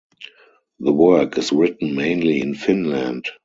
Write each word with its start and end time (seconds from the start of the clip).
The 0.79 0.91
work 0.93 1.37
is 1.37 1.51
written 1.51 1.93
mainly 1.93 2.41
in 2.41 2.55
Finland. 2.55 3.27